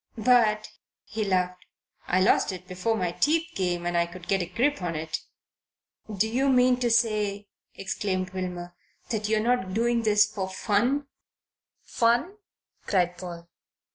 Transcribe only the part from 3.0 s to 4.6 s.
teeth came and I could get a